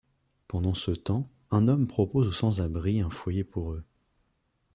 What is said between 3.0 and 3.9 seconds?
un foyer pour eux.